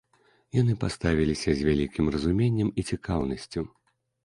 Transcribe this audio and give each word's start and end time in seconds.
Яны 0.61 0.73
паставіліся 0.83 1.49
з 1.59 1.67
вялікім 1.69 2.05
разуменнем 2.17 2.73
і 2.79 2.89
цікаўнасцю. 2.91 3.61